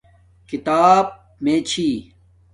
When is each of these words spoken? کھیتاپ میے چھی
کھیتاپ 0.47 1.07
میے 1.43 1.57
چھی 1.69 1.87